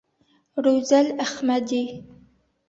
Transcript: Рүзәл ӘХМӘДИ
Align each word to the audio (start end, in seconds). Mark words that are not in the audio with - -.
Рүзәл 0.67 1.07
ӘХМӘДИ 1.25 1.83